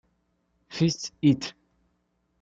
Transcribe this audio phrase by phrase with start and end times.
[0.69, 1.53] Fix It".